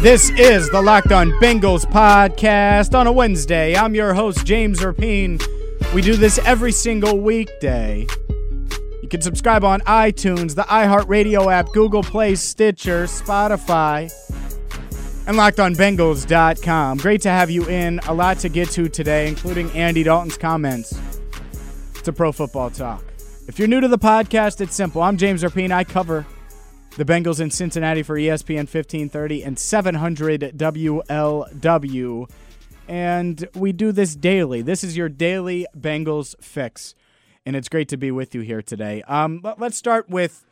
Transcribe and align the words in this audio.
This 0.00 0.30
is 0.30 0.70
the 0.70 0.80
Locked 0.80 1.12
On 1.12 1.30
Bengals 1.32 1.84
podcast 1.84 2.98
on 2.98 3.06
a 3.06 3.12
Wednesday. 3.12 3.76
I'm 3.76 3.94
your 3.94 4.14
host, 4.14 4.46
James 4.46 4.80
Rapien. 4.80 5.42
We 5.94 6.00
do 6.00 6.16
this 6.16 6.38
every 6.38 6.72
single 6.72 7.18
weekday. 7.20 8.06
You 9.02 9.08
can 9.10 9.20
subscribe 9.20 9.62
on 9.62 9.80
iTunes, 9.82 10.54
the 10.54 10.62
iHeartRadio 10.62 11.52
app, 11.52 11.68
Google 11.72 12.02
Play, 12.02 12.34
Stitcher, 12.34 13.04
Spotify, 13.04 14.10
and 15.26 15.36
LockedOnBengals.com. 15.36 16.96
Great 16.98 17.20
to 17.20 17.28
have 17.28 17.50
you 17.50 17.68
in. 17.68 17.98
A 18.08 18.14
lot 18.14 18.38
to 18.38 18.48
get 18.48 18.70
to 18.70 18.88
today, 18.88 19.28
including 19.28 19.70
Andy 19.72 20.02
Dalton's 20.02 20.38
comments 20.38 20.98
to 22.04 22.12
Pro 22.12 22.32
Football 22.32 22.70
Talk. 22.70 23.04
If 23.48 23.58
you're 23.58 23.68
new 23.68 23.80
to 23.80 23.88
the 23.88 23.98
podcast, 23.98 24.60
it's 24.62 24.74
simple. 24.74 25.02
I'm 25.02 25.18
James 25.18 25.42
Rapien. 25.42 25.72
I 25.72 25.84
cover 25.84 26.24
the 26.96 27.04
Bengals 27.04 27.40
in 27.40 27.50
Cincinnati 27.50 28.02
for 28.02 28.16
ESPN 28.16 28.66
1530 28.66 29.42
and 29.42 29.58
700 29.58 30.52
WLW. 30.56 32.30
And 32.88 33.48
we 33.54 33.72
do 33.72 33.92
this 33.92 34.16
daily. 34.16 34.62
This 34.62 34.82
is 34.82 34.96
your 34.96 35.08
daily 35.08 35.66
Bengals 35.78 36.34
fix. 36.42 36.94
And 37.46 37.54
it's 37.54 37.68
great 37.68 37.88
to 37.88 37.96
be 37.96 38.10
with 38.10 38.34
you 38.34 38.40
here 38.40 38.62
today. 38.62 39.02
Um, 39.02 39.42
let's 39.58 39.76
start 39.76 40.10
with 40.10 40.44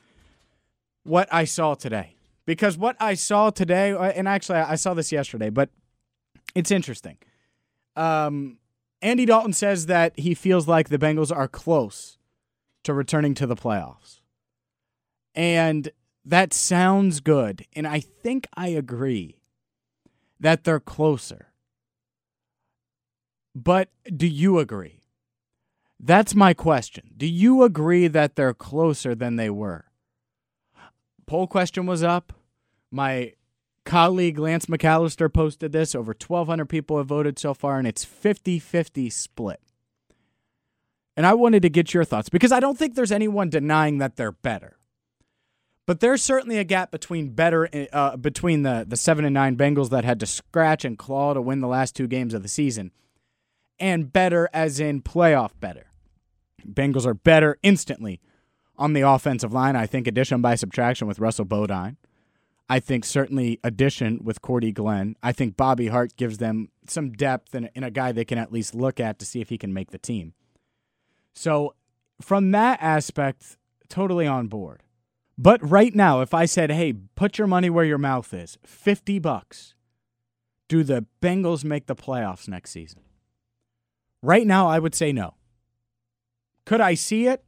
what 1.02 1.28
I 1.32 1.44
saw 1.44 1.74
today. 1.74 2.14
Because 2.46 2.78
what 2.78 2.96
I 2.98 3.14
saw 3.14 3.50
today, 3.50 3.92
uh, 3.92 4.04
and 4.04 4.26
actually 4.26 4.58
I 4.58 4.76
saw 4.76 4.94
this 4.94 5.12
yesterday, 5.12 5.50
but 5.50 5.68
it's 6.54 6.70
interesting. 6.70 7.18
Um, 7.94 8.58
Andy 9.02 9.26
Dalton 9.26 9.52
says 9.52 9.86
that 9.86 10.18
he 10.18 10.34
feels 10.34 10.66
like 10.66 10.88
the 10.88 10.98
Bengals 10.98 11.34
are 11.34 11.48
close 11.48 12.18
to 12.84 12.94
returning 12.94 13.34
to 13.34 13.46
the 13.46 13.56
playoffs. 13.56 14.20
And 15.34 15.90
that 16.28 16.52
sounds 16.52 17.20
good. 17.20 17.64
And 17.74 17.86
I 17.86 18.00
think 18.00 18.46
I 18.54 18.68
agree 18.68 19.40
that 20.38 20.64
they're 20.64 20.78
closer. 20.78 21.46
But 23.54 23.88
do 24.14 24.26
you 24.26 24.58
agree? 24.58 25.00
That's 25.98 26.34
my 26.34 26.52
question. 26.54 27.10
Do 27.16 27.26
you 27.26 27.62
agree 27.62 28.08
that 28.08 28.36
they're 28.36 28.54
closer 28.54 29.14
than 29.14 29.36
they 29.36 29.48
were? 29.48 29.86
Poll 31.26 31.46
question 31.46 31.86
was 31.86 32.02
up. 32.02 32.34
My 32.90 33.32
colleague 33.84 34.38
Lance 34.38 34.66
McAllister 34.66 35.32
posted 35.32 35.72
this. 35.72 35.94
Over 35.94 36.14
1,200 36.14 36.66
people 36.66 36.98
have 36.98 37.06
voted 37.06 37.38
so 37.38 37.54
far, 37.54 37.78
and 37.78 37.88
it's 37.88 38.04
50 38.04 38.58
50 38.58 39.10
split. 39.10 39.60
And 41.16 41.26
I 41.26 41.34
wanted 41.34 41.62
to 41.62 41.70
get 41.70 41.94
your 41.94 42.04
thoughts 42.04 42.28
because 42.28 42.52
I 42.52 42.60
don't 42.60 42.78
think 42.78 42.94
there's 42.94 43.10
anyone 43.10 43.50
denying 43.50 43.98
that 43.98 44.16
they're 44.16 44.30
better. 44.30 44.77
But 45.88 46.00
there's 46.00 46.22
certainly 46.22 46.58
a 46.58 46.64
gap 46.64 46.90
between 46.90 47.30
better 47.30 47.66
uh, 47.94 48.18
between 48.18 48.62
the 48.62 48.84
the 48.86 48.94
seven 48.94 49.24
and 49.24 49.32
nine 49.32 49.56
Bengals 49.56 49.88
that 49.88 50.04
had 50.04 50.20
to 50.20 50.26
scratch 50.26 50.84
and 50.84 50.98
claw 50.98 51.32
to 51.32 51.40
win 51.40 51.62
the 51.62 51.66
last 51.66 51.96
two 51.96 52.06
games 52.06 52.34
of 52.34 52.42
the 52.42 52.48
season, 52.48 52.90
and 53.80 54.12
better 54.12 54.50
as 54.52 54.80
in 54.80 55.00
playoff 55.00 55.52
better. 55.58 55.86
Bengals 56.62 57.06
are 57.06 57.14
better 57.14 57.56
instantly 57.62 58.20
on 58.76 58.92
the 58.92 59.00
offensive 59.00 59.54
line. 59.54 59.76
I 59.76 59.86
think 59.86 60.06
addition 60.06 60.42
by 60.42 60.56
subtraction 60.56 61.08
with 61.08 61.20
Russell 61.20 61.46
Bodine. 61.46 61.96
I 62.68 62.80
think 62.80 63.06
certainly 63.06 63.58
addition 63.64 64.22
with 64.22 64.42
Cordy 64.42 64.72
Glenn. 64.72 65.16
I 65.22 65.32
think 65.32 65.56
Bobby 65.56 65.86
Hart 65.86 66.16
gives 66.18 66.36
them 66.36 66.68
some 66.86 67.12
depth 67.12 67.54
and, 67.54 67.70
and 67.74 67.86
a 67.86 67.90
guy 67.90 68.12
they 68.12 68.26
can 68.26 68.36
at 68.36 68.52
least 68.52 68.74
look 68.74 69.00
at 69.00 69.18
to 69.20 69.24
see 69.24 69.40
if 69.40 69.48
he 69.48 69.56
can 69.56 69.72
make 69.72 69.90
the 69.90 69.96
team. 69.96 70.34
So 71.32 71.74
from 72.20 72.50
that 72.50 72.78
aspect, 72.82 73.56
totally 73.88 74.26
on 74.26 74.48
board. 74.48 74.82
But 75.40 75.66
right 75.68 75.94
now, 75.94 76.20
if 76.20 76.34
I 76.34 76.46
said, 76.46 76.72
hey, 76.72 76.92
put 77.14 77.38
your 77.38 77.46
money 77.46 77.70
where 77.70 77.84
your 77.84 77.96
mouth 77.96 78.34
is, 78.34 78.58
50 78.64 79.20
bucks, 79.20 79.74
do 80.66 80.82
the 80.82 81.06
Bengals 81.22 81.64
make 81.64 81.86
the 81.86 81.94
playoffs 81.94 82.48
next 82.48 82.72
season? 82.72 83.02
Right 84.20 84.46
now, 84.46 84.66
I 84.66 84.80
would 84.80 84.96
say 84.96 85.12
no. 85.12 85.34
Could 86.66 86.80
I 86.80 86.94
see 86.94 87.28
it? 87.28 87.44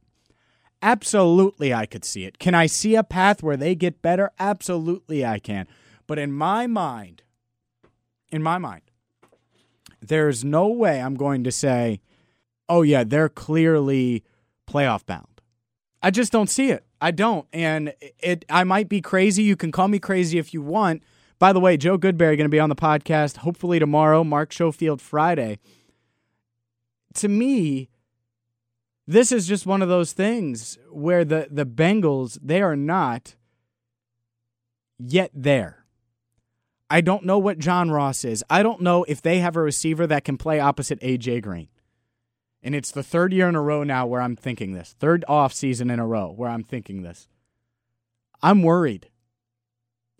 Absolutely, 0.81 1.73
I 1.73 1.85
could 1.85 2.05
see 2.05 2.23
it. 2.23 2.39
Can 2.39 2.55
I 2.55 2.65
see 2.65 2.95
a 2.95 3.03
path 3.03 3.43
where 3.43 3.57
they 3.57 3.75
get 3.75 4.01
better? 4.01 4.31
Absolutely, 4.39 5.25
I 5.25 5.37
can. 5.37 5.67
But 6.07 6.17
in 6.17 6.31
my 6.31 6.67
mind, 6.67 7.23
in 8.29 8.41
my 8.41 8.57
mind, 8.57 8.83
there's 9.99 10.45
no 10.45 10.67
way 10.67 11.01
I'm 11.01 11.15
going 11.15 11.43
to 11.43 11.51
say, 11.51 11.99
oh, 12.69 12.81
yeah, 12.83 13.03
they're 13.03 13.29
clearly 13.29 14.23
playoff 14.65 15.05
bound. 15.05 15.30
I 16.01 16.11
just 16.11 16.31
don't 16.31 16.49
see 16.49 16.71
it. 16.71 16.83
I 16.99 17.11
don't, 17.11 17.47
and 17.53 17.93
it. 18.19 18.45
I 18.49 18.63
might 18.63 18.89
be 18.89 19.01
crazy. 19.01 19.43
You 19.43 19.55
can 19.55 19.71
call 19.71 19.87
me 19.87 19.99
crazy 19.99 20.37
if 20.37 20.53
you 20.53 20.61
want. 20.61 21.03
By 21.39 21.53
the 21.53 21.59
way, 21.59 21.77
Joe 21.77 21.97
Goodberry 21.97 22.37
going 22.37 22.39
to 22.39 22.49
be 22.49 22.59
on 22.59 22.69
the 22.69 22.75
podcast 22.75 23.37
hopefully 23.37 23.79
tomorrow. 23.79 24.23
Mark 24.23 24.53
Schofield 24.53 25.01
Friday. 25.01 25.59
To 27.15 27.27
me, 27.27 27.89
this 29.07 29.31
is 29.31 29.47
just 29.47 29.65
one 29.65 29.81
of 29.81 29.89
those 29.89 30.13
things 30.13 30.77
where 30.89 31.25
the 31.25 31.47
the 31.51 31.65
Bengals 31.65 32.37
they 32.41 32.61
are 32.61 32.75
not 32.75 33.35
yet 34.97 35.31
there. 35.33 35.85
I 36.89 37.01
don't 37.01 37.25
know 37.25 37.39
what 37.39 37.57
John 37.57 37.89
Ross 37.89 38.25
is. 38.25 38.43
I 38.49 38.63
don't 38.63 38.81
know 38.81 39.03
if 39.05 39.21
they 39.21 39.39
have 39.39 39.55
a 39.55 39.61
receiver 39.61 40.05
that 40.07 40.25
can 40.25 40.37
play 40.37 40.59
opposite 40.59 40.99
AJ 40.99 41.43
Green. 41.43 41.69
And 42.63 42.75
it's 42.75 42.91
the 42.91 43.03
third 43.03 43.33
year 43.33 43.49
in 43.49 43.55
a 43.55 43.61
row 43.61 43.83
now 43.83 44.05
where 44.05 44.21
I'm 44.21 44.35
thinking 44.35 44.73
this. 44.73 44.95
Third 44.99 45.25
off 45.27 45.53
season 45.53 45.89
in 45.89 45.99
a 45.99 46.05
row 46.05 46.31
where 46.31 46.49
I'm 46.49 46.63
thinking 46.63 47.01
this. 47.01 47.27
I'm 48.43 48.61
worried. 48.63 49.09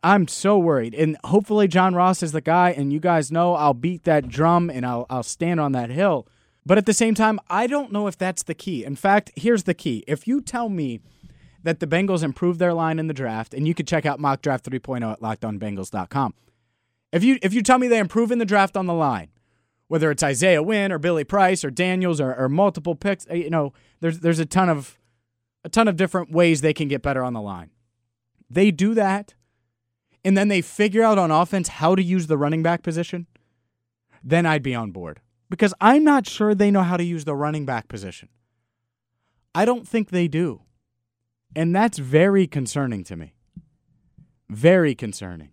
I'm 0.04 0.28
so 0.28 0.58
worried. 0.58 0.96
And 0.96 1.18
hopefully 1.26 1.68
John 1.68 1.94
Ross 1.94 2.24
is 2.24 2.32
the 2.32 2.42
guy 2.42 2.72
and 2.72 2.92
you 2.92 3.00
guys 3.00 3.32
know 3.32 3.54
I'll 3.54 3.76
beat 3.76 4.04
that 4.06 4.28
drum 4.28 4.70
and 4.70 4.86
I'll 4.86 5.06
I'll 5.10 5.24
stand 5.24 5.60
on 5.60 5.74
that 5.74 5.92
hill. 5.92 6.28
But 6.66 6.78
at 6.78 6.86
the 6.86 6.94
same 6.94 7.16
time, 7.16 7.40
I 7.50 7.68
don't 7.68 7.92
know 7.92 8.08
if 8.08 8.18
that's 8.18 8.44
the 8.44 8.54
key. 8.54 8.84
In 8.84 8.96
fact, 8.96 9.32
here's 9.36 9.64
the 9.64 9.74
key. 9.74 10.04
If 10.08 10.28
you 10.28 10.42
tell 10.42 10.70
me 10.70 11.02
that 11.64 11.80
the 11.80 11.88
Bengals 11.88 12.24
improved 12.24 12.60
their 12.60 12.74
line 12.74 13.00
in 13.00 13.08
the 13.08 13.14
draft, 13.14 13.54
and 13.54 13.68
you 13.68 13.74
can 13.74 13.86
check 13.86 14.06
out 14.06 14.20
mock 14.20 14.42
draft 14.42 14.66
3.0 14.70 15.12
at 15.12 15.20
lockedonbengals.com. 15.22 16.34
If 17.12 17.24
you 17.24 17.40
if 17.42 17.54
you 17.54 17.62
tell 17.62 17.78
me 17.78 17.88
they 17.88 18.00
improve 18.00 18.32
in 18.32 18.40
the 18.40 18.46
draft 18.46 18.78
on 18.78 18.86
the 18.86 18.94
line, 18.94 19.30
whether 19.92 20.10
it's 20.10 20.24
Isaiah 20.24 20.64
Wynn 20.64 20.90
or 20.94 21.00
Billy 21.00 21.26
Price 21.26 21.66
or 21.66 21.70
Daniels 21.70 22.22
or, 22.22 22.34
or 22.34 22.48
multiple 22.48 22.96
picks. 22.96 23.28
Eh, 23.30 23.36
you 23.36 23.50
know, 23.50 23.74
there's 24.00 24.20
there's 24.20 24.40
a 24.40 24.46
ton 24.46 24.70
of 24.70 24.98
a 25.66 25.70
ton 25.70 25.90
of 25.90 25.98
different 25.98 26.32
ways 26.32 26.62
they 26.62 26.74
can 26.74 26.88
get 26.88 27.02
better 27.02 27.22
on 27.22 27.34
the 27.34 27.42
line. 27.42 27.72
They 28.50 28.72
do 28.72 28.94
that, 28.94 29.34
and 30.24 30.38
then 30.38 30.48
they 30.48 30.62
figure 30.62 31.04
out 31.04 31.18
on 31.18 31.30
offense 31.30 31.68
how 31.68 31.96
to 31.96 32.02
use 32.02 32.28
the 32.28 32.38
running 32.38 32.64
back 32.64 32.84
position. 32.84 33.28
Then 34.24 34.46
I'd 34.46 34.64
be 34.64 34.74
on 34.74 34.92
board 34.92 35.20
because 35.50 35.74
I'm 35.82 36.06
not 36.06 36.26
sure 36.26 36.56
they 36.56 36.72
know 36.72 36.84
how 36.84 36.96
to 36.96 37.04
use 37.04 37.26
the 37.26 37.36
running 37.36 37.66
back 37.66 37.90
position. 37.90 38.30
I 39.54 39.66
don't 39.66 39.86
think 39.86 40.10
they 40.10 40.30
do. 40.30 40.62
And 41.54 41.76
that's 41.76 41.98
very 41.98 42.48
concerning 42.48 43.04
to 43.04 43.18
me. 43.18 43.34
Very 44.48 44.96
concerning. 44.96 45.50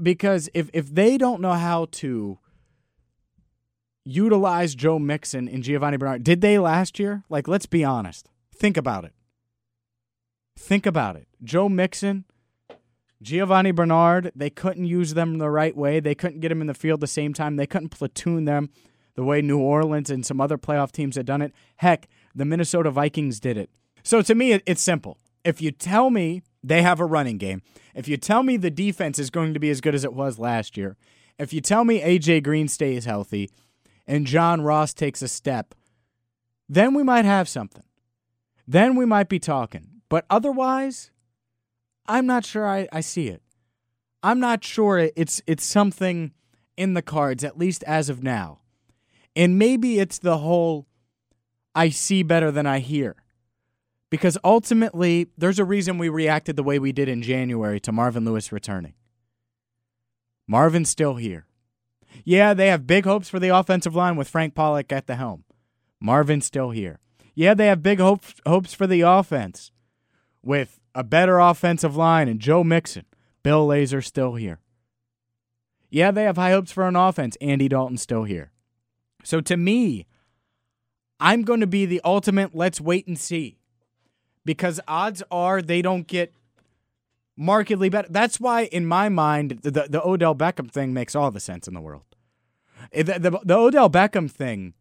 Because 0.00 0.48
if, 0.54 0.70
if 0.72 0.94
they 0.94 1.18
don't 1.18 1.40
know 1.40 1.54
how 1.54 1.88
to 1.90 2.38
utilize 4.04 4.74
Joe 4.74 4.98
Mixon 4.98 5.48
and 5.48 5.62
Giovanni 5.62 5.96
Bernard. 5.96 6.24
Did 6.24 6.40
they 6.40 6.58
last 6.58 6.98
year? 6.98 7.24
Like, 7.28 7.48
let's 7.48 7.66
be 7.66 7.84
honest. 7.84 8.28
Think 8.54 8.76
about 8.76 9.04
it. 9.04 9.12
Think 10.58 10.86
about 10.86 11.16
it. 11.16 11.26
Joe 11.42 11.68
Mixon, 11.68 12.24
Giovanni 13.22 13.72
Bernard, 13.72 14.32
they 14.34 14.50
couldn't 14.50 14.84
use 14.84 15.14
them 15.14 15.38
the 15.38 15.50
right 15.50 15.76
way. 15.76 16.00
They 16.00 16.14
couldn't 16.14 16.40
get 16.40 16.48
them 16.48 16.60
in 16.60 16.66
the 16.66 16.74
field 16.74 17.00
the 17.00 17.06
same 17.06 17.32
time. 17.32 17.56
They 17.56 17.66
couldn't 17.66 17.90
platoon 17.90 18.44
them 18.44 18.70
the 19.14 19.24
way 19.24 19.42
New 19.42 19.58
Orleans 19.58 20.10
and 20.10 20.24
some 20.24 20.40
other 20.40 20.58
playoff 20.58 20.92
teams 20.92 21.16
had 21.16 21.26
done 21.26 21.42
it. 21.42 21.52
Heck, 21.76 22.08
the 22.34 22.44
Minnesota 22.44 22.90
Vikings 22.90 23.40
did 23.40 23.56
it. 23.56 23.70
So 24.02 24.22
to 24.22 24.34
me, 24.34 24.60
it's 24.66 24.82
simple. 24.82 25.18
If 25.44 25.60
you 25.60 25.70
tell 25.70 26.10
me 26.10 26.42
they 26.62 26.82
have 26.82 27.00
a 27.00 27.04
running 27.04 27.38
game, 27.38 27.62
if 27.94 28.08
you 28.08 28.16
tell 28.16 28.42
me 28.42 28.56
the 28.56 28.70
defense 28.70 29.18
is 29.18 29.30
going 29.30 29.54
to 29.54 29.60
be 29.60 29.70
as 29.70 29.80
good 29.80 29.94
as 29.94 30.04
it 30.04 30.14
was 30.14 30.38
last 30.38 30.76
year, 30.76 30.96
if 31.38 31.52
you 31.52 31.60
tell 31.60 31.84
me 31.84 32.00
AJ 32.00 32.42
Green 32.42 32.68
stays 32.68 33.04
healthy, 33.04 33.50
and 34.12 34.26
John 34.26 34.60
Ross 34.60 34.92
takes 34.92 35.22
a 35.22 35.26
step, 35.26 35.74
then 36.68 36.92
we 36.92 37.02
might 37.02 37.24
have 37.24 37.48
something. 37.48 37.82
Then 38.68 38.94
we 38.94 39.06
might 39.06 39.30
be 39.30 39.38
talking. 39.38 40.02
But 40.10 40.26
otherwise, 40.28 41.10
I'm 42.06 42.26
not 42.26 42.44
sure 42.44 42.68
I, 42.68 42.86
I 42.92 43.00
see 43.00 43.28
it. 43.28 43.40
I'm 44.22 44.38
not 44.38 44.62
sure 44.62 45.10
it's 45.16 45.40
it's 45.46 45.64
something 45.64 46.32
in 46.76 46.92
the 46.92 47.00
cards, 47.00 47.42
at 47.42 47.56
least 47.56 47.82
as 47.84 48.10
of 48.10 48.22
now. 48.22 48.60
And 49.34 49.58
maybe 49.58 49.98
it's 49.98 50.18
the 50.18 50.38
whole 50.38 50.86
I 51.74 51.88
see 51.88 52.22
better 52.22 52.50
than 52.50 52.66
I 52.66 52.80
hear. 52.80 53.16
Because 54.10 54.36
ultimately, 54.44 55.28
there's 55.38 55.58
a 55.58 55.64
reason 55.64 55.96
we 55.96 56.10
reacted 56.10 56.56
the 56.56 56.62
way 56.62 56.78
we 56.78 56.92
did 56.92 57.08
in 57.08 57.22
January 57.22 57.80
to 57.80 57.92
Marvin 57.92 58.26
Lewis 58.26 58.52
returning. 58.52 58.92
Marvin's 60.46 60.90
still 60.90 61.14
here. 61.14 61.46
Yeah, 62.24 62.54
they 62.54 62.68
have 62.68 62.86
big 62.86 63.04
hopes 63.04 63.28
for 63.28 63.38
the 63.38 63.48
offensive 63.48 63.94
line 63.94 64.16
with 64.16 64.28
Frank 64.28 64.54
Pollack 64.54 64.92
at 64.92 65.06
the 65.06 65.16
helm. 65.16 65.44
Marvin's 66.00 66.46
still 66.46 66.70
here. 66.70 66.98
Yeah, 67.34 67.54
they 67.54 67.66
have 67.66 67.82
big 67.82 67.98
hopes 67.98 68.34
hopes 68.46 68.74
for 68.74 68.86
the 68.86 69.00
offense 69.02 69.70
with 70.42 70.80
a 70.94 71.04
better 71.04 71.38
offensive 71.38 71.96
line 71.96 72.28
and 72.28 72.40
Joe 72.40 72.62
Mixon. 72.62 73.06
Bill 73.42 73.66
Lazor 73.66 74.04
still 74.04 74.34
here. 74.34 74.60
Yeah, 75.90 76.10
they 76.10 76.24
have 76.24 76.36
high 76.36 76.52
hopes 76.52 76.72
for 76.72 76.86
an 76.86 76.96
offense. 76.96 77.36
Andy 77.40 77.68
Dalton 77.68 77.98
still 77.98 78.24
here. 78.24 78.52
So 79.24 79.40
to 79.42 79.56
me, 79.56 80.06
I'm 81.20 81.42
going 81.42 81.60
to 81.60 81.66
be 81.66 81.86
the 81.86 82.00
ultimate 82.04 82.54
let's 82.54 82.80
wait 82.80 83.06
and 83.06 83.18
see. 83.18 83.58
Because 84.44 84.80
odds 84.88 85.22
are 85.30 85.62
they 85.62 85.82
don't 85.82 86.06
get 86.06 86.34
markedly 87.36 87.88
better. 87.88 88.08
That's 88.10 88.40
why, 88.40 88.64
in 88.64 88.86
my 88.86 89.08
mind, 89.08 89.60
the, 89.62 89.86
the 89.88 90.02
Odell 90.04 90.34
Beckham 90.34 90.70
thing 90.70 90.92
makes 90.92 91.14
all 91.14 91.30
the 91.30 91.40
sense 91.40 91.66
in 91.66 91.74
the 91.74 91.80
world. 91.80 92.04
Eh, 92.92 93.02
the, 93.02 93.18
the, 93.18 93.40
the 93.44 93.56
Odell 93.56 93.90
Beckham 93.90 94.30
thing, 94.30 94.74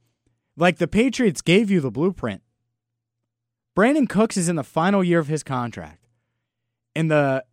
like 0.58 0.78
the 0.78 0.88
Patriots 0.88 1.42
gave 1.42 1.70
you 1.70 1.80
the 1.80 1.92
blueprint. 1.92 2.42
Brandin 3.76 4.10
Cooks 4.10 4.38
is 4.38 4.50
in 4.50 4.58
the 4.58 4.64
final 4.64 5.04
year 5.04 5.20
of 5.20 5.28
his 5.28 5.44
contract. 5.44 6.08
And 6.96 7.10
the 7.10 7.46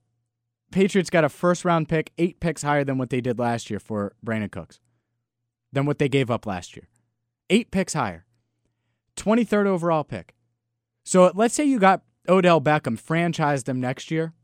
Patriots 0.73 1.11
got 1.11 1.25
a 1.25 1.29
first 1.29 1.65
round 1.65 1.89
pick, 1.89 2.13
eight 2.19 2.41
picks 2.41 2.63
higher 2.63 2.85
than 2.85 2.99
what 2.99 3.11
they 3.11 3.21
did 3.21 3.39
last 3.39 3.71
year 3.71 3.79
for 3.79 4.15
Brandin 4.25 4.51
Cooks, 4.51 4.81
than 5.73 5.87
what 5.87 5.99
they 5.99 6.09
gave 6.09 6.31
up 6.31 6.45
last 6.45 6.77
year. 6.77 6.89
Eight 7.51 7.71
picks 7.71 7.95
higher. 7.95 8.25
23rd 9.17 9.67
overall 9.67 10.05
pick. 10.05 10.35
So 11.05 11.33
let's 11.35 11.55
say 11.55 11.65
you 11.65 11.79
got 11.79 12.03
Odell 12.29 12.61
Beckham, 12.61 13.01
franchised 13.01 13.69
him 13.69 13.81
next 13.81 14.11
year. 14.11 14.35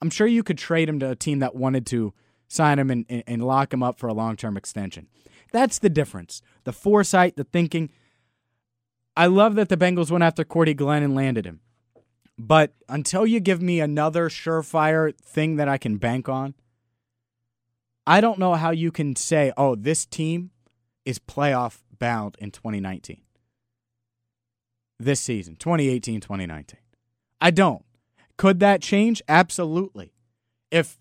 I'm 0.00 0.10
sure 0.10 0.26
you 0.26 0.42
could 0.42 0.58
trade 0.58 0.88
him 0.88 1.00
to 1.00 1.10
a 1.10 1.16
team 1.16 1.40
that 1.40 1.54
wanted 1.54 1.86
to 1.86 2.14
sign 2.46 2.78
him 2.78 2.90
and, 2.90 3.04
and 3.08 3.44
lock 3.44 3.72
him 3.72 3.82
up 3.82 3.98
for 3.98 4.08
a 4.08 4.14
long 4.14 4.36
term 4.36 4.56
extension. 4.56 5.08
That's 5.52 5.78
the 5.78 5.90
difference. 5.90 6.42
The 6.64 6.72
foresight, 6.72 7.36
the 7.36 7.44
thinking. 7.44 7.90
I 9.16 9.26
love 9.26 9.56
that 9.56 9.68
the 9.68 9.76
Bengals 9.76 10.10
went 10.10 10.24
after 10.24 10.44
Cordy 10.44 10.74
Glenn 10.74 11.02
and 11.02 11.14
landed 11.14 11.44
him. 11.44 11.60
But 12.38 12.72
until 12.88 13.26
you 13.26 13.40
give 13.40 13.60
me 13.60 13.80
another 13.80 14.28
surefire 14.28 15.16
thing 15.16 15.56
that 15.56 15.68
I 15.68 15.76
can 15.76 15.96
bank 15.96 16.28
on, 16.28 16.54
I 18.06 18.20
don't 18.20 18.38
know 18.38 18.54
how 18.54 18.70
you 18.70 18.92
can 18.92 19.16
say, 19.16 19.52
oh, 19.56 19.74
this 19.74 20.06
team 20.06 20.50
is 21.04 21.18
playoff 21.18 21.82
bound 21.98 22.36
in 22.38 22.52
2019. 22.52 23.20
This 25.00 25.20
season, 25.20 25.56
2018, 25.56 26.20
2019. 26.20 26.78
I 27.40 27.50
don't. 27.50 27.84
Could 28.38 28.60
that 28.60 28.80
change? 28.80 29.20
Absolutely. 29.28 30.14
If 30.70 30.98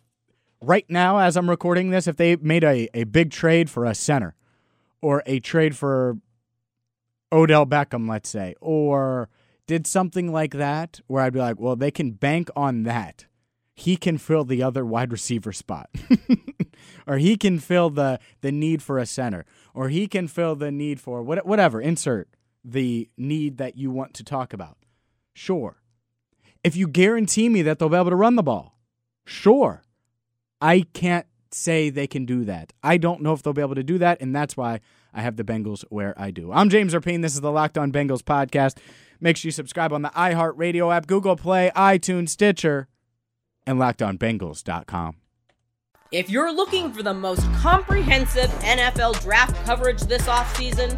right 0.62 0.86
now, 0.90 1.20
as 1.20 1.38
I'm 1.38 1.50
recording 1.50 1.92
this, 1.92 2.08
if 2.08 2.18
they 2.18 2.36
made 2.36 2.66
a, 2.66 2.90
a 2.94 3.06
big 3.06 3.32
trade 3.32 3.70
for 3.70 3.86
a 3.86 3.96
center 3.96 4.36
or 5.02 5.24
a 5.26 5.40
trade 5.40 5.78
for 5.78 6.18
Odell 7.32 7.66
Beckham, 7.66 8.10
let's 8.10 8.28
say, 8.28 8.56
or 8.60 9.30
did 9.68 9.86
something 9.86 10.32
like 10.32 10.54
that 10.54 11.00
where 11.08 11.24
I'd 11.24 11.34
be 11.34 11.40
like, 11.40 11.60
well, 11.60 11.76
they 11.76 11.92
can 11.92 12.12
bank 12.12 12.50
on 12.56 12.84
that. 12.84 13.28
He 13.76 13.96
can 13.96 14.18
fill 14.18 14.44
the 14.44 14.64
other 14.64 14.84
wide 14.84 15.12
receiver 15.12 15.54
spot. 15.54 15.90
or 17.08 17.18
he 17.18 17.38
can 17.38 17.60
fill 17.60 17.92
the 17.92 18.20
the 18.42 18.52
need 18.52 18.82
for 18.82 18.98
a 18.98 19.06
center 19.06 19.46
or 19.74 19.90
he 19.90 20.08
can 20.08 20.28
fill 20.28 20.56
the 20.56 20.72
need 20.72 21.00
for 21.00 21.22
what, 21.22 21.46
whatever, 21.46 21.80
insert 21.80 22.30
the 22.64 23.10
need 23.16 23.58
that 23.58 23.78
you 23.78 23.92
want 23.92 24.16
to 24.16 24.24
talk 24.24 24.54
about. 24.54 24.78
Sure. 25.34 25.78
If 26.64 26.76
you 26.76 26.88
guarantee 26.88 27.50
me 27.50 27.62
that 27.64 27.80
they'll 27.80 27.90
be 27.90 27.96
able 27.96 28.10
to 28.10 28.16
run 28.16 28.36
the 28.36 28.44
ball, 28.44 28.78
sure. 29.26 29.84
I 30.60 30.86
can't 30.94 31.28
say 31.52 31.90
they 31.90 32.08
can 32.08 32.26
do 32.26 32.44
that. 32.46 32.74
I 32.84 32.98
don't 32.98 33.22
know 33.22 33.34
if 33.34 33.44
they'll 33.44 33.54
be 33.54 33.62
able 33.62 33.76
to 33.76 33.84
do 33.84 33.98
that, 34.00 34.22
and 34.22 34.36
that's 34.36 34.58
why 34.58 34.80
I 35.14 35.22
have 35.22 35.36
the 35.36 35.44
Bengals 35.44 35.84
where 35.90 36.14
I 36.20 36.32
do. 36.32 36.52
I'm 36.52 36.70
James 36.70 36.94
Rapien. 36.94 37.22
This 37.22 37.34
is 37.34 37.42
the 37.42 37.52
Locked 37.52 37.78
On 37.78 37.92
Bengals 37.92 38.22
podcast. 38.22 38.78
Make 39.20 39.38
sure 39.38 39.48
you 39.48 39.52
subscribe 39.52 39.94
on 39.94 40.02
the 40.02 40.10
iHeartRadio 40.10 40.96
app, 40.96 41.08
Google 41.08 41.36
Play, 41.36 41.72
iTunes, 41.76 42.30
Stitcher, 42.30 42.88
and 43.66 43.80
LockedOnBengals.com. 43.80 45.16
If 46.12 46.30
you're 46.30 46.54
looking 46.54 46.94
for 46.94 47.04
the 47.04 47.14
most 47.14 47.42
comprehensive 47.56 48.50
NFL 48.62 49.22
draft 49.22 49.56
coverage 49.66 50.02
this 50.04 50.24
offseason, 50.24 50.98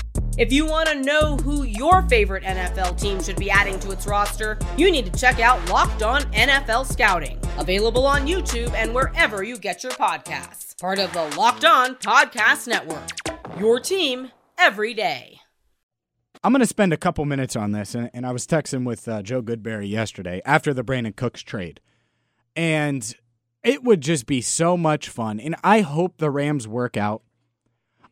If 0.37 0.53
you 0.53 0.65
want 0.65 0.87
to 0.87 1.01
know 1.01 1.35
who 1.35 1.63
your 1.63 2.03
favorite 2.03 2.43
NFL 2.43 2.99
team 2.99 3.21
should 3.21 3.35
be 3.35 3.51
adding 3.51 3.77
to 3.81 3.91
its 3.91 4.07
roster, 4.07 4.57
you 4.77 4.89
need 4.89 5.11
to 5.11 5.19
check 5.19 5.41
out 5.41 5.69
Locked 5.69 6.03
On 6.03 6.21
NFL 6.31 6.85
Scouting, 6.85 7.37
available 7.57 8.05
on 8.05 8.25
YouTube 8.25 8.73
and 8.73 8.95
wherever 8.95 9.43
you 9.43 9.57
get 9.57 9.83
your 9.83 9.91
podcasts. 9.91 10.79
Part 10.79 10.99
of 10.99 11.11
the 11.11 11.25
Locked 11.37 11.65
On 11.65 11.95
Podcast 11.95 12.65
Network. 12.65 13.09
Your 13.59 13.81
team 13.81 14.31
every 14.57 14.93
day. 14.93 15.41
I'm 16.45 16.53
going 16.53 16.61
to 16.61 16.65
spend 16.65 16.93
a 16.93 16.97
couple 16.97 17.25
minutes 17.25 17.57
on 17.57 17.73
this, 17.73 17.93
and, 17.93 18.09
and 18.13 18.25
I 18.25 18.31
was 18.31 18.47
texting 18.47 18.85
with 18.85 19.09
uh, 19.09 19.21
Joe 19.21 19.41
Goodberry 19.41 19.89
yesterday 19.89 20.41
after 20.45 20.73
the 20.73 20.83
Brandin 20.83 21.15
Cooks 21.15 21.41
trade, 21.41 21.81
and 22.55 23.13
it 23.63 23.83
would 23.83 23.99
just 23.99 24.27
be 24.27 24.39
so 24.39 24.77
much 24.77 25.09
fun. 25.09 25.41
And 25.41 25.57
I 25.61 25.81
hope 25.81 26.17
the 26.17 26.31
Rams 26.31 26.69
work 26.69 26.95
out 26.95 27.21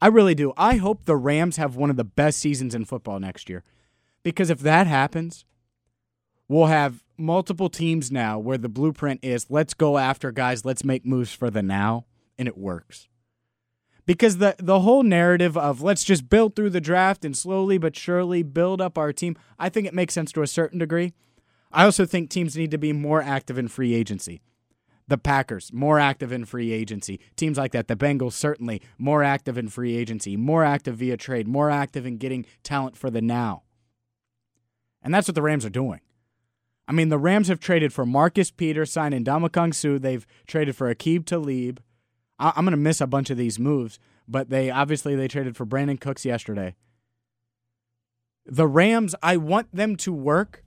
I 0.01 0.07
really 0.07 0.35
do. 0.35 0.53
I 0.55 0.77
hope 0.77 1.05
the 1.05 1.17
Rams 1.17 1.57
have 1.57 1.75
one 1.75 1.89
of 1.89 1.97
the 1.97 2.03
best 2.03 2.39
seasons 2.39 2.73
in 2.73 2.85
football 2.85 3.19
next 3.19 3.49
year. 3.49 3.63
Because 4.23 4.49
if 4.49 4.59
that 4.59 4.87
happens, 4.87 5.45
we'll 6.47 6.67
have 6.67 7.03
multiple 7.17 7.69
teams 7.69 8.11
now 8.11 8.39
where 8.39 8.57
the 8.57 8.69
blueprint 8.69 9.19
is 9.23 9.49
let's 9.49 9.73
go 9.73 9.97
after 9.97 10.31
guys, 10.31 10.63
let's 10.63 10.85
make 10.85 11.05
moves 11.05 11.33
for 11.33 11.49
the 11.49 11.61
now, 11.61 12.05
and 12.37 12.47
it 12.47 12.57
works. 12.57 13.07
Because 14.05 14.37
the 14.37 14.55
the 14.57 14.79
whole 14.79 15.03
narrative 15.03 15.55
of 15.57 15.81
let's 15.81 16.03
just 16.03 16.29
build 16.29 16.55
through 16.55 16.71
the 16.71 16.81
draft 16.81 17.23
and 17.23 17.37
slowly 17.37 17.77
but 17.77 17.95
surely 17.95 18.41
build 18.41 18.81
up 18.81 18.97
our 18.97 19.13
team, 19.13 19.37
I 19.59 19.69
think 19.69 19.85
it 19.85 19.93
makes 19.93 20.13
sense 20.13 20.31
to 20.31 20.41
a 20.41 20.47
certain 20.47 20.79
degree. 20.79 21.13
I 21.71 21.83
also 21.83 22.05
think 22.05 22.29
teams 22.29 22.57
need 22.57 22.71
to 22.71 22.79
be 22.79 22.93
more 22.93 23.21
active 23.21 23.57
in 23.57 23.67
free 23.67 23.93
agency 23.93 24.41
the 25.09 25.17
Packers, 25.17 25.73
more 25.73 25.99
active 25.99 26.31
in 26.31 26.45
free 26.45 26.71
agency. 26.71 27.19
Teams 27.35 27.57
like 27.57 27.71
that, 27.71 27.87
the 27.87 27.95
Bengals, 27.95 28.33
certainly 28.33 28.81
more 28.97 29.23
active 29.23 29.57
in 29.57 29.67
free 29.67 29.95
agency, 29.95 30.37
more 30.37 30.63
active 30.63 30.97
via 30.97 31.17
trade, 31.17 31.47
more 31.47 31.69
active 31.69 32.05
in 32.05 32.17
getting 32.17 32.45
talent 32.63 32.95
for 32.95 33.09
the 33.09 33.21
now. 33.21 33.63
And 35.01 35.13
that's 35.13 35.27
what 35.27 35.35
the 35.35 35.41
Rams 35.41 35.65
are 35.65 35.69
doing. 35.69 35.99
I 36.87 36.91
mean, 36.91 37.09
the 37.09 37.17
Rams 37.17 37.47
have 37.47 37.59
traded 37.59 37.91
for 37.91 38.05
Marcus 38.05 38.51
Peters, 38.51 38.91
signing 38.91 39.23
Ndamukong 39.23 39.73
Suh. 39.73 39.97
They've 39.99 40.25
traded 40.47 40.75
for 40.75 40.93
Aqib 40.93 41.25
Talib. 41.25 41.81
I- 42.37 42.53
I'm 42.55 42.65
going 42.65 42.71
to 42.71 42.77
miss 42.77 43.01
a 43.01 43.07
bunch 43.07 43.29
of 43.29 43.37
these 43.37 43.59
moves, 43.59 43.99
but 44.27 44.49
they 44.49 44.69
obviously 44.69 45.15
they 45.15 45.27
traded 45.27 45.57
for 45.57 45.65
Brandin 45.65 45.99
Cooks 45.99 46.25
yesterday. 46.25 46.75
The 48.45 48.67
Rams, 48.67 49.15
I 49.23 49.37
want 49.37 49.73
them 49.75 49.95
to 49.97 50.13
work 50.13 50.63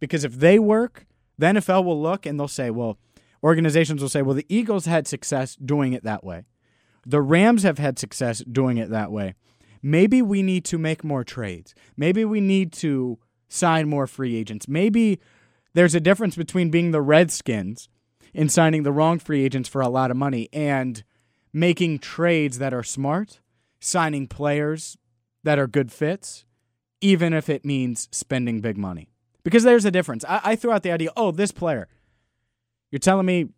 because 0.00 0.24
if 0.24 0.34
they 0.34 0.58
work, 0.58 1.06
the 1.38 1.46
NFL 1.46 1.84
will 1.84 2.00
look 2.00 2.26
and 2.26 2.38
they'll 2.38 2.48
say, 2.48 2.70
well, 2.70 2.98
organizations 3.44 4.00
will 4.00 4.08
say, 4.08 4.22
well, 4.22 4.34
the 4.34 4.46
Eagles 4.48 4.86
had 4.86 5.06
success 5.06 5.54
doing 5.56 5.92
it 5.92 6.02
that 6.02 6.24
way. 6.24 6.44
The 7.06 7.20
Rams 7.20 7.62
have 7.62 7.78
had 7.78 7.98
success 7.98 8.42
doing 8.50 8.78
it 8.78 8.88
that 8.90 9.12
way. 9.12 9.34
Maybe 9.82 10.22
we 10.22 10.42
need 10.42 10.64
to 10.66 10.78
make 10.78 11.04
more 11.04 11.22
trades. 11.22 11.74
Maybe 11.96 12.24
we 12.24 12.40
need 12.40 12.72
to 12.74 13.18
sign 13.48 13.88
more 13.88 14.06
free 14.06 14.34
agents. 14.34 14.66
Maybe 14.66 15.20
there's 15.74 15.94
a 15.94 16.00
difference 16.00 16.36
between 16.36 16.70
being 16.70 16.90
the 16.90 17.02
Redskins 17.02 17.90
and 18.34 18.50
signing 18.50 18.82
the 18.82 18.92
wrong 18.92 19.18
free 19.18 19.44
agents 19.44 19.68
for 19.68 19.82
a 19.82 19.88
lot 19.88 20.10
of 20.10 20.16
money 20.16 20.48
and 20.52 21.04
making 21.52 21.98
trades 21.98 22.58
that 22.58 22.72
are 22.72 22.82
smart, 22.82 23.40
signing 23.78 24.26
players 24.26 24.96
that 25.44 25.58
are 25.58 25.66
good 25.66 25.92
fits, 25.92 26.46
even 27.02 27.34
if 27.34 27.50
it 27.50 27.64
means 27.64 28.08
spending 28.10 28.62
big 28.62 28.78
money. 28.78 29.10
Because 29.44 29.62
there's 29.62 29.84
a 29.84 29.90
difference. 29.90 30.24
I, 30.24 30.40
I 30.42 30.56
threw 30.56 30.72
out 30.72 30.82
the 30.82 30.90
idea 30.90 31.10
oh, 31.14 31.30
this 31.30 31.52
player, 31.52 31.86
you're 32.94 33.00
telling 33.00 33.26
me 33.26 33.48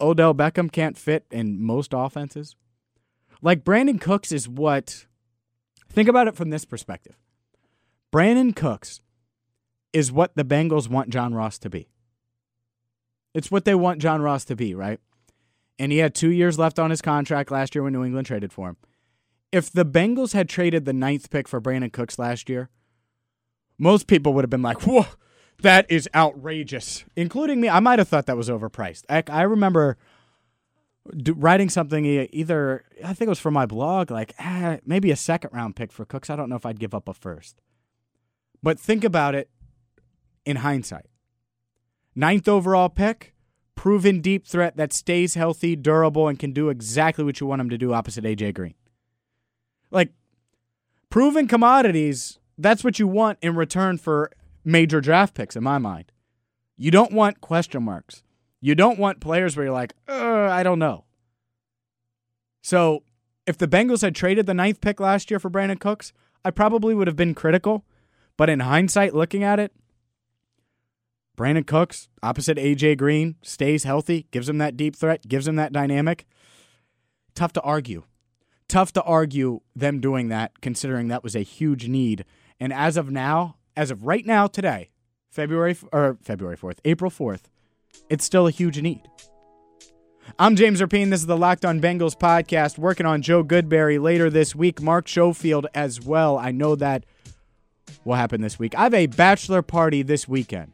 Odell 0.00 0.34
Beckham 0.34 0.70
can't 0.70 0.96
fit 0.96 1.26
in 1.30 1.60
most 1.60 1.92
offenses? 1.92 2.54
Like 3.42 3.64
Brandin 3.64 4.00
Cooks 4.00 4.30
is 4.30 4.48
what 4.48 5.06
think 5.88 6.08
about 6.08 6.28
it 6.28 6.36
from 6.36 6.50
this 6.50 6.64
perspective. 6.64 7.16
Brandin 8.12 8.54
Cooks 8.54 9.00
is 9.92 10.12
what 10.12 10.36
the 10.36 10.44
Bengals 10.44 10.88
want 10.88 11.10
John 11.10 11.34
Ross 11.34 11.58
to 11.58 11.68
be. 11.68 11.88
It's 13.34 13.50
what 13.50 13.64
they 13.64 13.74
want 13.74 14.00
John 14.00 14.22
Ross 14.22 14.44
to 14.44 14.56
be, 14.56 14.74
right? 14.74 15.00
and 15.78 15.92
he 15.92 15.98
had 15.98 16.14
two 16.14 16.30
years 16.30 16.58
left 16.58 16.78
on 16.78 16.90
his 16.90 17.00
contract 17.00 17.50
last 17.50 17.74
year 17.74 17.82
when 17.82 17.92
New 17.92 18.04
England 18.04 18.26
traded 18.26 18.52
for 18.52 18.70
him. 18.70 18.76
If 19.52 19.70
the 19.70 19.86
Bengals 19.86 20.32
had 20.32 20.48
traded 20.48 20.84
the 20.84 20.92
ninth 20.92 21.30
pick 21.30 21.48
for 21.48 21.60
Brandin 21.60 21.92
Cooks 21.92 22.18
last 22.18 22.48
year, 22.48 22.68
most 23.78 24.06
people 24.06 24.34
would 24.34 24.44
have 24.44 24.50
been 24.50 24.62
like, 24.62 24.86
whoa, 24.86 25.06
that 25.62 25.86
is 25.90 26.08
outrageous, 26.14 27.04
including 27.16 27.60
me. 27.60 27.68
I 27.68 27.80
might 27.80 27.98
have 27.98 28.08
thought 28.08 28.26
that 28.26 28.36
was 28.36 28.48
overpriced. 28.48 29.04
I, 29.08 29.22
I 29.28 29.42
remember 29.42 29.96
writing 31.36 31.68
something 31.68 32.04
either, 32.04 32.84
I 33.04 33.12
think 33.14 33.26
it 33.26 33.30
was 33.30 33.40
for 33.40 33.50
my 33.50 33.66
blog, 33.66 34.10
like 34.10 34.34
ah, 34.38 34.76
maybe 34.84 35.10
a 35.10 35.16
second 35.16 35.50
round 35.52 35.76
pick 35.76 35.90
for 35.92 36.04
Cooks. 36.04 36.30
I 36.30 36.36
don't 36.36 36.48
know 36.48 36.56
if 36.56 36.66
I'd 36.66 36.80
give 36.80 36.94
up 36.94 37.08
a 37.08 37.14
first. 37.14 37.60
But 38.62 38.78
think 38.78 39.04
about 39.04 39.34
it 39.34 39.50
in 40.44 40.56
hindsight. 40.56 41.06
Ninth 42.14 42.48
overall 42.48 42.88
pick, 42.88 43.34
proven 43.74 44.20
deep 44.20 44.46
threat 44.46 44.76
that 44.76 44.92
stays 44.92 45.34
healthy, 45.34 45.76
durable, 45.76 46.28
and 46.28 46.38
can 46.38 46.52
do 46.52 46.68
exactly 46.68 47.24
what 47.24 47.40
you 47.40 47.46
want 47.46 47.60
him 47.60 47.70
to 47.70 47.78
do 47.78 47.92
opposite 47.92 48.24
AJ 48.24 48.54
Green. 48.54 48.74
Like, 49.90 50.12
proven 51.10 51.46
commodities, 51.46 52.38
that's 52.56 52.82
what 52.82 52.98
you 52.98 53.06
want 53.06 53.38
in 53.40 53.54
return 53.54 53.98
for 53.98 54.32
major 54.64 55.00
draft 55.00 55.34
picks, 55.34 55.56
in 55.56 55.62
my 55.62 55.78
mind. 55.78 56.12
You 56.76 56.90
don't 56.90 57.12
want 57.12 57.40
question 57.40 57.82
marks. 57.82 58.22
You 58.60 58.74
don't 58.74 58.98
want 58.98 59.20
players 59.20 59.56
where 59.56 59.66
you're 59.66 59.74
like, 59.74 59.94
I 60.08 60.62
don't 60.62 60.78
know. 60.78 61.04
So, 62.62 63.02
if 63.46 63.56
the 63.56 63.68
Bengals 63.68 64.02
had 64.02 64.14
traded 64.14 64.46
the 64.46 64.54
ninth 64.54 64.80
pick 64.80 65.00
last 65.00 65.30
year 65.30 65.38
for 65.38 65.48
Brandin 65.48 65.80
Cooks, 65.80 66.12
I 66.44 66.50
probably 66.50 66.94
would 66.94 67.06
have 67.06 67.16
been 67.16 67.34
critical. 67.34 67.84
But 68.36 68.50
in 68.50 68.60
hindsight, 68.60 69.14
looking 69.14 69.42
at 69.42 69.58
it, 69.58 69.72
Brandin 71.36 71.66
Cooks, 71.66 72.08
opposite 72.22 72.58
AJ 72.58 72.98
Green, 72.98 73.36
stays 73.42 73.84
healthy, 73.84 74.26
gives 74.32 74.48
him 74.48 74.58
that 74.58 74.76
deep 74.76 74.96
threat, 74.96 75.28
gives 75.28 75.46
him 75.46 75.56
that 75.56 75.72
dynamic. 75.72 76.26
Tough 77.34 77.52
to 77.54 77.60
argue. 77.62 78.04
Tough 78.68 78.92
to 78.92 79.02
argue 79.02 79.60
them 79.74 80.00
doing 80.00 80.28
that, 80.28 80.60
considering 80.60 81.08
that 81.08 81.22
was 81.22 81.36
a 81.36 81.40
huge 81.40 81.88
need. 81.88 82.24
And 82.58 82.72
as 82.72 82.96
of 82.96 83.10
now, 83.10 83.56
as 83.78 83.92
of 83.92 84.04
right 84.04 84.26
now, 84.26 84.48
today, 84.48 84.90
February 85.30 85.76
or 85.92 86.18
February 86.20 86.56
fourth, 86.56 86.80
April 86.84 87.12
fourth, 87.12 87.48
it's 88.10 88.24
still 88.24 88.48
a 88.48 88.50
huge 88.50 88.82
need. 88.82 89.02
I'm 90.36 90.56
James 90.56 90.80
Rapien. 90.80 91.10
This 91.10 91.20
is 91.20 91.26
the 91.26 91.36
Locked 91.36 91.64
On 91.64 91.80
Bengals 91.80 92.18
podcast. 92.18 92.76
Working 92.76 93.06
on 93.06 93.22
Joe 93.22 93.44
Goodberry 93.44 94.02
later 94.02 94.30
this 94.30 94.52
week. 94.52 94.82
Mark 94.82 95.06
Schofield 95.06 95.68
as 95.74 96.00
well. 96.00 96.36
I 96.36 96.50
know 96.50 96.74
that 96.74 97.06
will 98.04 98.16
happen 98.16 98.40
this 98.40 98.58
week. 98.58 98.74
I 98.76 98.82
have 98.82 98.94
a 98.94 99.06
bachelor 99.06 99.62
party 99.62 100.02
this 100.02 100.26
weekend. 100.26 100.72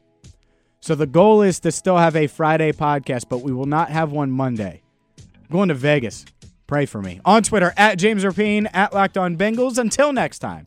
So 0.81 0.95
the 0.95 1.07
goal 1.07 1.43
is 1.43 1.61
to 1.61 1.73
still 1.73 1.99
have 1.99 2.17
a 2.17 2.27
Friday 2.27 2.73
podcast, 2.73 3.29
but 3.29 3.43
we 3.43 3.53
will 3.53 3.67
not 3.67 3.91
have 3.91 4.13
one 4.13 4.31
Monday. 4.31 4.83
I'm 5.19 5.53
going 5.53 5.69
to 5.69 5.75
Vegas. 5.75 6.25
Pray 6.67 6.87
for 6.87 7.03
me. 7.03 7.21
On 7.27 7.43
Twitter, 7.43 7.75
at 7.77 7.99
James 7.99 8.25
Rapien, 8.25 8.67
at 8.73 8.95
Locked 8.95 9.19
On 9.19 9.37
Bengals. 9.37 9.77
Until 9.77 10.15
next 10.15 10.39
time, 10.39 10.67